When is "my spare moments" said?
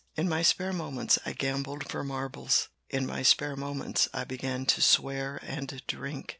0.27-1.19, 3.05-4.07